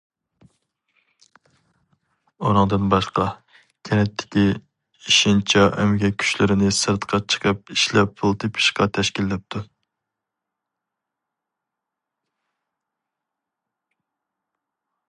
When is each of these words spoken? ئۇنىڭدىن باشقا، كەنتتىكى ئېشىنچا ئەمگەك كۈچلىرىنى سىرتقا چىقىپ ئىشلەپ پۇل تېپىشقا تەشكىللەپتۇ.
ئۇنىڭدىن 2.47 2.87
باشقا، 2.93 3.25
كەنتتىكى 3.89 4.45
ئېشىنچا 4.55 5.67
ئەمگەك 5.83 6.17
كۈچلىرىنى 6.25 6.71
سىرتقا 6.79 7.21
چىقىپ 7.35 7.75
ئىشلەپ 7.77 8.17
پۇل 8.23 8.35
تېپىشقا 8.45 8.89
تەشكىللەپتۇ. 8.99 9.63